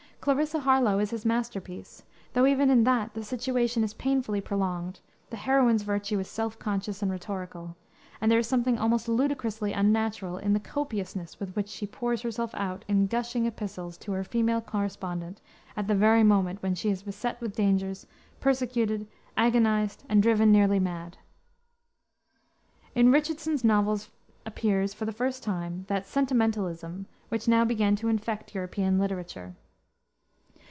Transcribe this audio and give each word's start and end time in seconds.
Clarissa 0.21 0.59
Harlowe 0.59 0.99
is 0.99 1.09
his 1.09 1.25
masterpiece, 1.25 2.03
though 2.33 2.45
even 2.45 2.69
in 2.69 2.83
that 2.83 3.11
the 3.15 3.23
situation 3.23 3.83
is 3.83 3.95
painfully 3.95 4.39
prolonged, 4.39 4.99
the 5.31 5.35
heroine's 5.35 5.81
virtue 5.81 6.19
is 6.19 6.27
self 6.27 6.59
conscious 6.59 7.01
and 7.01 7.09
rhetorical, 7.09 7.75
and 8.21 8.31
there 8.31 8.37
is 8.37 8.45
something 8.45 8.77
almost 8.77 9.07
ludicrously 9.07 9.73
unnatural 9.73 10.37
in 10.37 10.53
the 10.53 10.59
copiousness 10.59 11.39
with 11.39 11.55
which 11.55 11.67
she 11.67 11.87
pours 11.87 12.21
herself 12.21 12.53
out 12.53 12.85
in 12.87 13.07
gushing 13.07 13.47
epistles 13.47 13.97
to 13.97 14.11
her 14.11 14.23
female 14.23 14.61
correspondent 14.61 15.41
at 15.75 15.87
the 15.87 15.95
very 15.95 16.21
moment 16.21 16.61
when 16.61 16.75
she 16.75 16.91
is 16.91 17.01
beset 17.01 17.41
with 17.41 17.55
dangers, 17.55 18.05
persecuted, 18.39 19.07
agonized, 19.35 20.03
and 20.07 20.21
driven 20.21 20.51
nearly 20.51 20.79
mad. 20.79 21.17
In 22.93 23.11
Richardson's 23.11 23.63
novels 23.63 24.11
appears, 24.45 24.93
for 24.93 25.05
the 25.05 25.11
first 25.11 25.41
time, 25.41 25.85
that 25.87 26.05
sentimentalism 26.05 27.07
which 27.29 27.47
now 27.47 27.65
began 27.65 27.95
to 27.95 28.07
infect 28.07 28.53
European 28.53 28.99
literature. 28.99 29.55